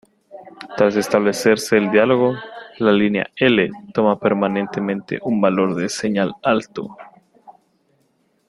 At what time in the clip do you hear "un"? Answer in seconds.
5.21-5.39